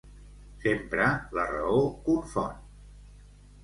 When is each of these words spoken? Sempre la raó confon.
Sempre 0.63 1.11
la 1.41 1.45
raó 1.53 1.79
confon. 2.11 2.61